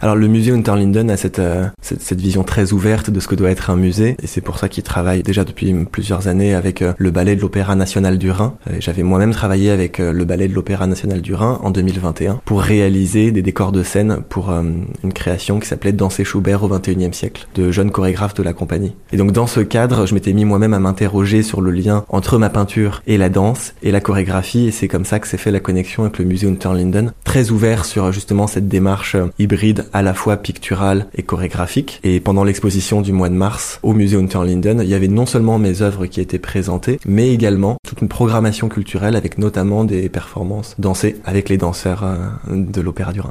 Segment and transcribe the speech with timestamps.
[0.00, 3.50] Alors le musée Unterlinden a cette, euh, cette, vision très ouverte de ce que doit
[3.50, 6.92] être un musée et c'est pour ça qu'il travaille déjà depuis plusieurs années avec euh,
[6.98, 8.54] le ballet de l'Opéra national du Rhin.
[8.70, 12.62] Euh, j'avais moi-même travaillé avec le ballet de l'Opéra national du Rhin en 2021 pour
[12.62, 17.48] réaliser des décors de scène pour une création qui s'appelait Danser Schubert au XXIe siècle
[17.56, 18.94] de jeunes chorégraphes de la compagnie.
[19.10, 22.38] Et donc dans ce cadre, je m'étais mis moi-même à m'interroger sur le lien entre
[22.38, 25.50] ma peinture et la danse et la chorégraphie et c'est comme ça que s'est fait
[25.50, 30.14] la connexion avec le musée Unterlinden, très ouvert sur justement cette démarche hybride à la
[30.14, 32.00] fois picturale et chorégraphique.
[32.04, 35.58] Et pendant l'exposition du mois de mars au musée Unterlinden, il y avait non seulement
[35.58, 40.74] mes œuvres qui étaient présentées, mais également toute une programmation culturelle avec notamment des performances
[40.78, 42.16] dansées avec les danseurs euh,
[42.48, 43.26] de l'Opéra du Rhin.